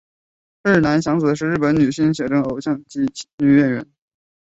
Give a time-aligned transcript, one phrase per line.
[0.63, 3.01] 日南响子是日本女性写真偶像及
[3.37, 3.85] 女演员。